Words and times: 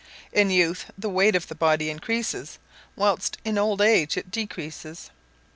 In 0.33 0.49
youth 0.49 0.85
the 0.97 1.09
weight 1.11 1.35
of 1.35 1.47
the 1.47 1.53
body 1.53 1.91
increases, 1.91 2.57
whilst 2.95 3.37
in 3.45 3.59
old 3.59 3.81
age 3.81 4.17
it 4.17 4.31
decreases. 4.31 5.11